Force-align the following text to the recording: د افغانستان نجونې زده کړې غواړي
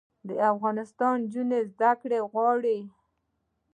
د 0.27 0.29
افغانستان 0.51 1.15
نجونې 1.23 1.59
زده 1.71 1.91
کړې 2.01 2.19
غواړي 2.31 2.79